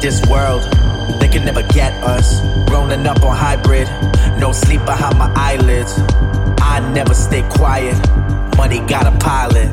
[0.00, 0.62] this world.
[1.20, 2.40] They can never get us.
[2.70, 3.88] Rolling up on hybrid.
[4.38, 5.94] No sleep behind my eyelids.
[6.60, 7.96] I never stay quiet.
[8.56, 9.69] Money got a pilot.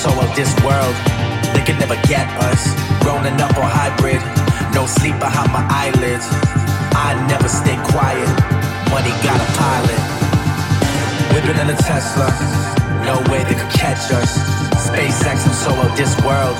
[0.00, 0.96] So of this world.
[1.52, 2.72] They can never get us.
[3.04, 4.16] Rolling up on hybrid,
[4.72, 6.24] no sleep behind my eyelids.
[6.96, 8.32] I never stay quiet.
[8.88, 10.00] Money got a pilot.
[11.36, 12.32] Whipping in a Tesla,
[13.04, 14.40] no way they could catch us.
[14.88, 16.56] SpaceX, I'm so of this world.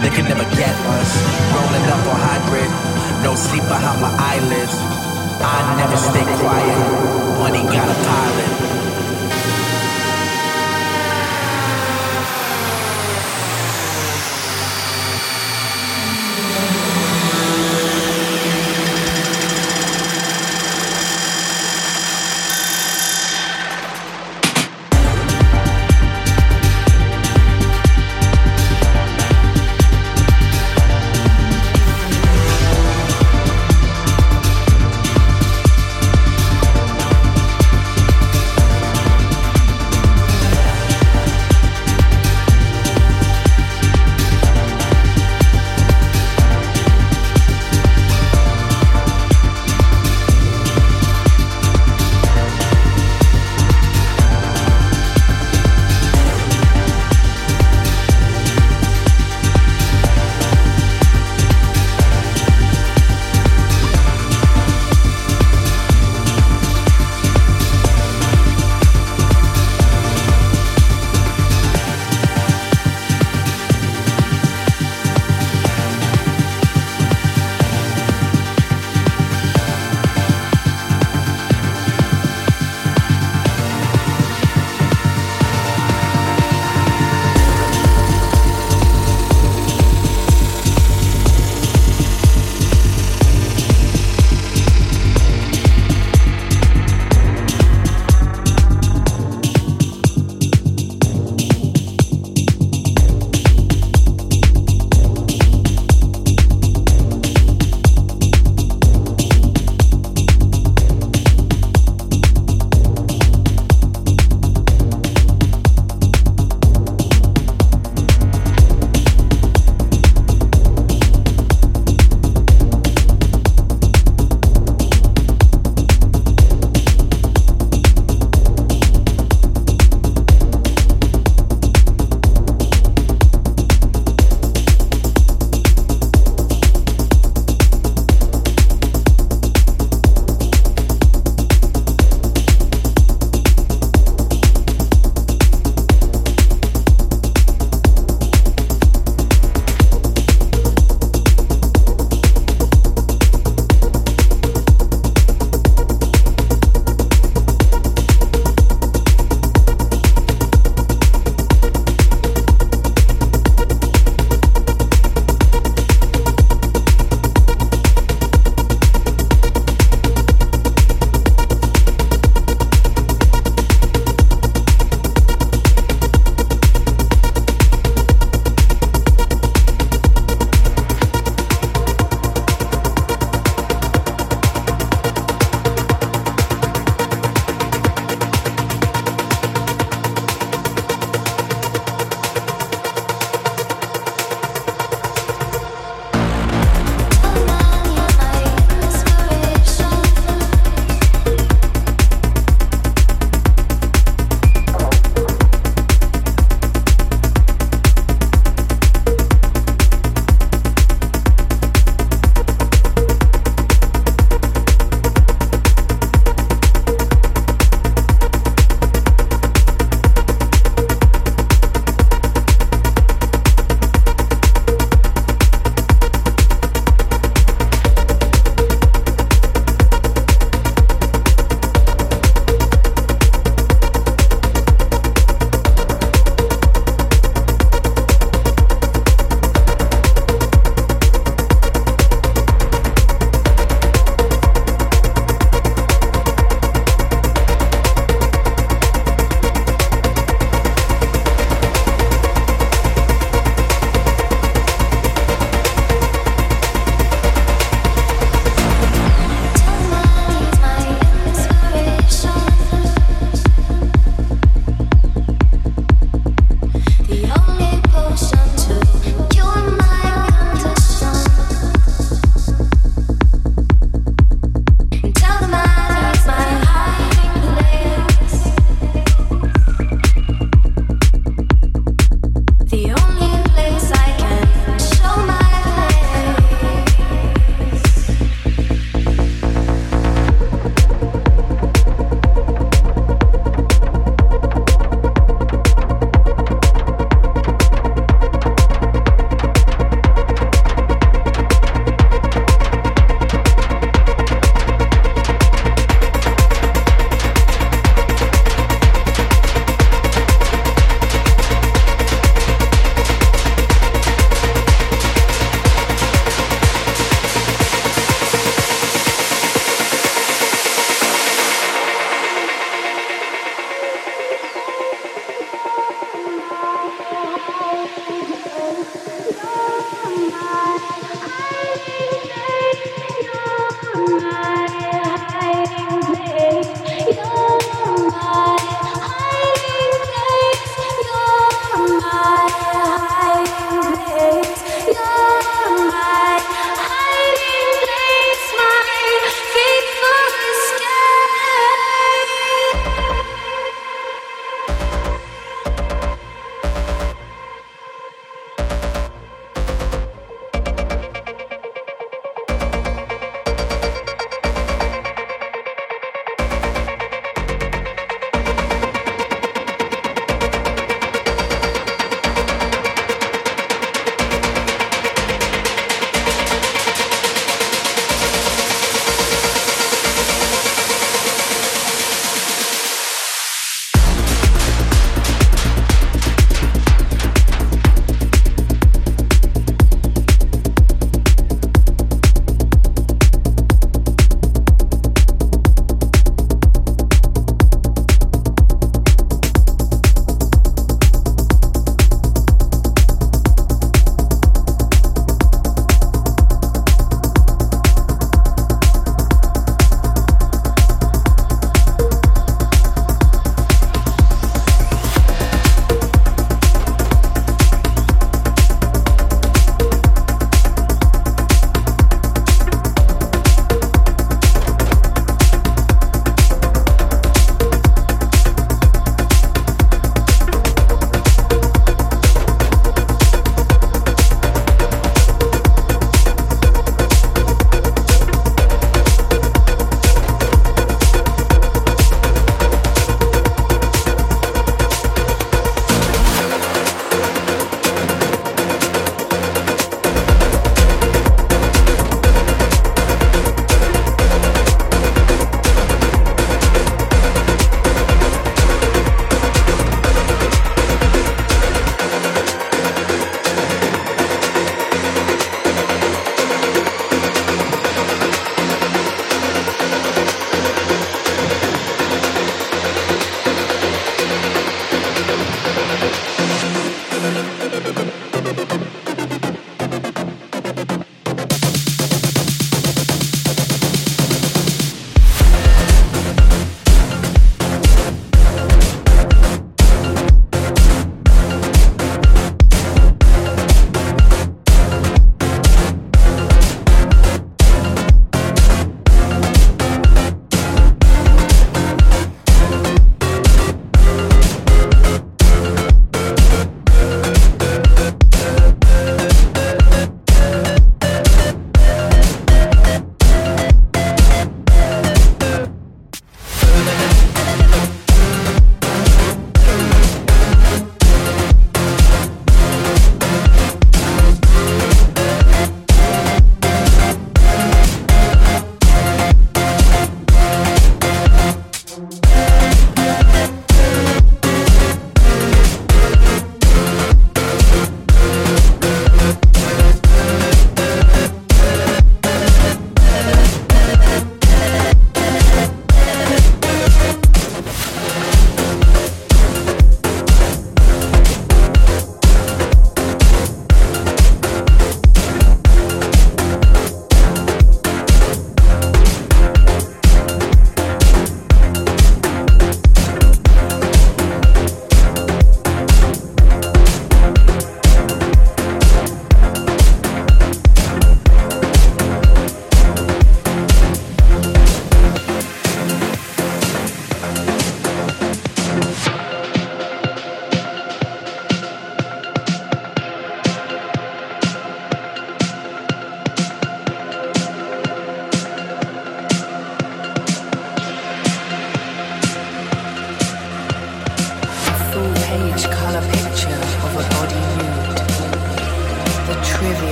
[0.00, 1.10] They can never get us.
[1.52, 2.72] Rolling up on hybrid,
[3.20, 4.72] no sleep behind my eyelids.
[5.44, 6.80] I never stay quiet.
[7.36, 8.67] Money got a pilot.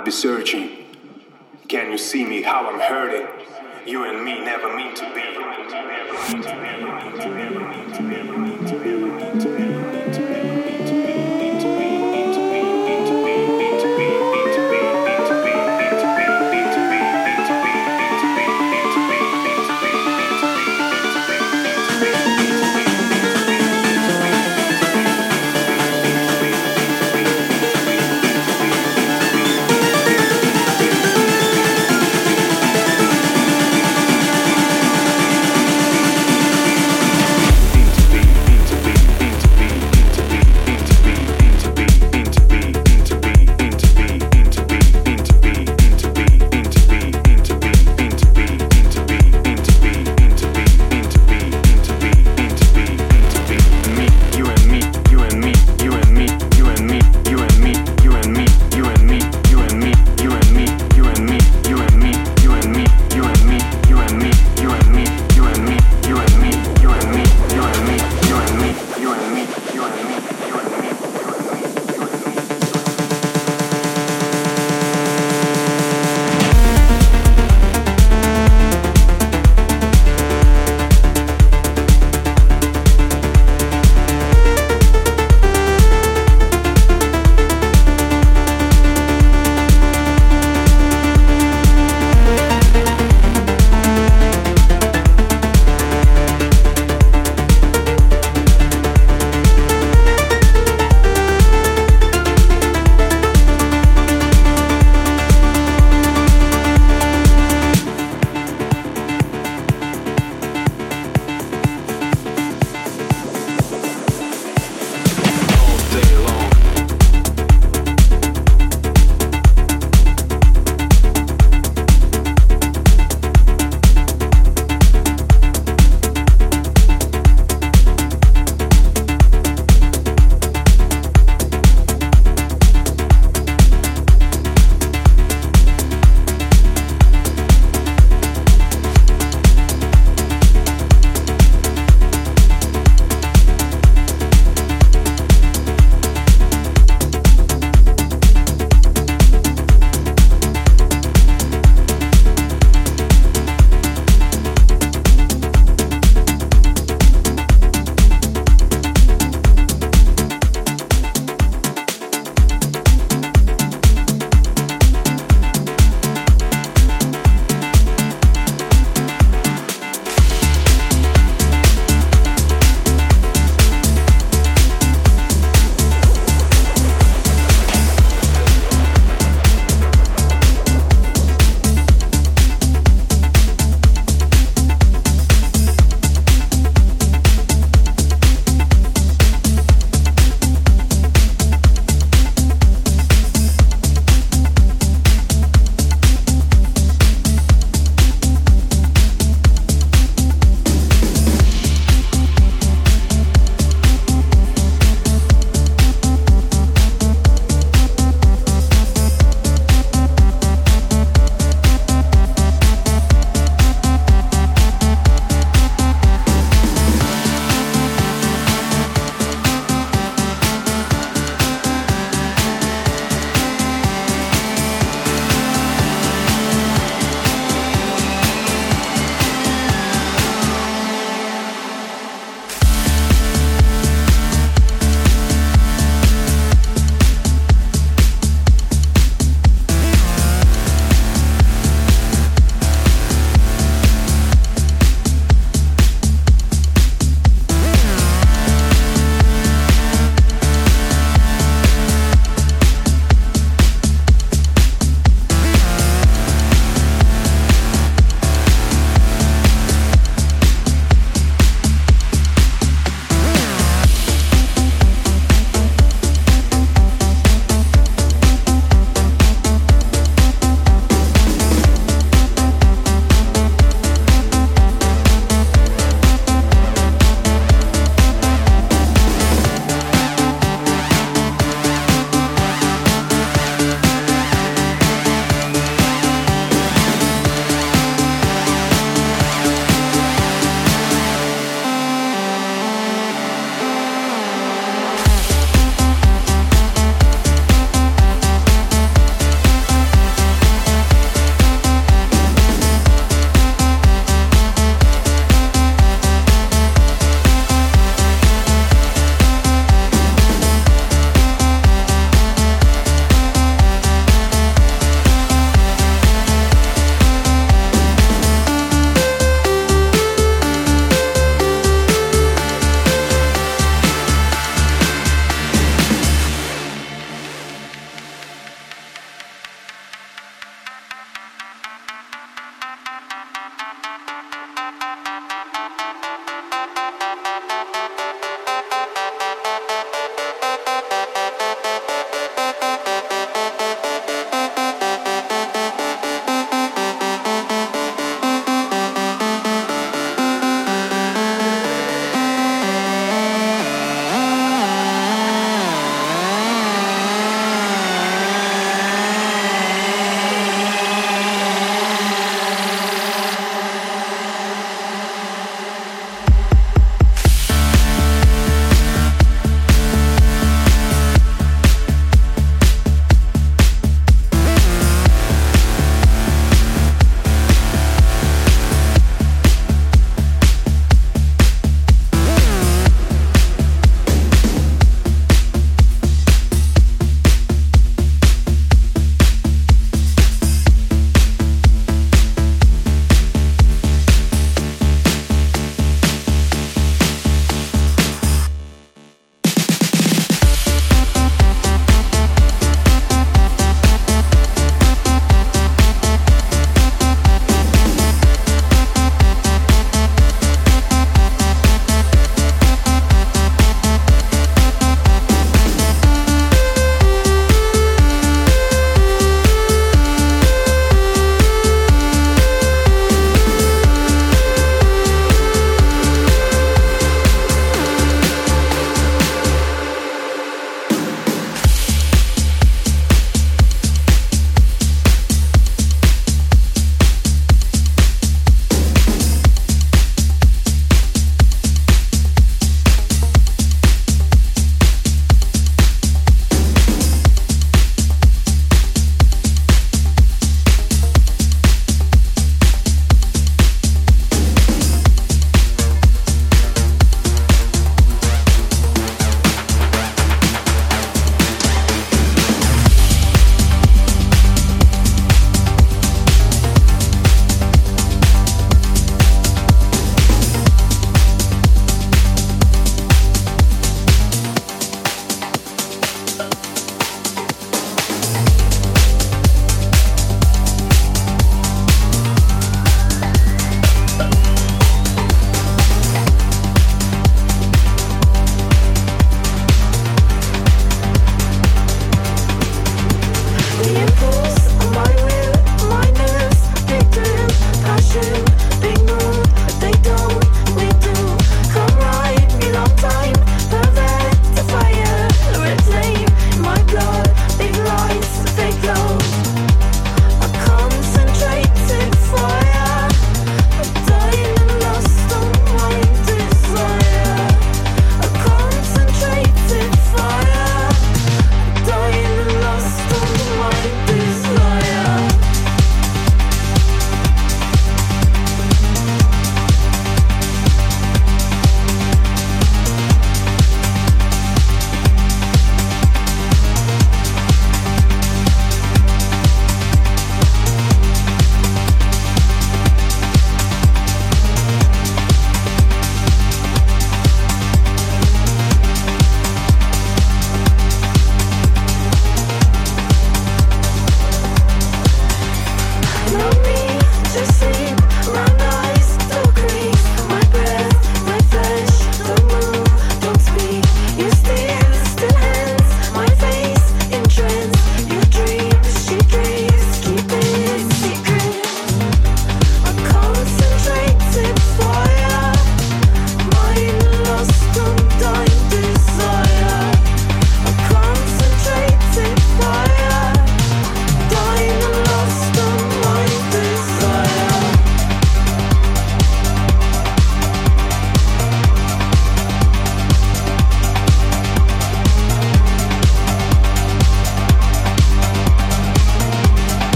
[0.00, 0.86] I'll be searching.
[1.68, 3.39] Can you see me how I'm hurting?